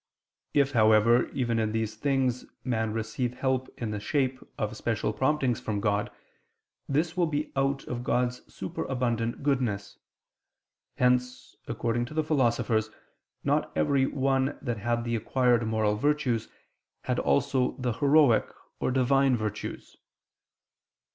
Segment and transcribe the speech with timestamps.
[0.55, 5.59] If, however, even in these things man receive help in the shape of special promptings
[5.59, 6.09] from God,
[6.89, 9.99] this will be out of God's superabundant goodness:
[10.97, 12.89] hence, according to the philosophers,
[13.43, 16.47] not every one that had the acquired moral virtues,
[17.03, 18.49] had also the heroic
[18.79, 19.97] or divine virtues.